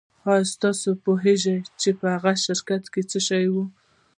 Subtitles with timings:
[0.31, 3.65] ایا تاسو پوهیږئ چې په هغه شرکت څه شول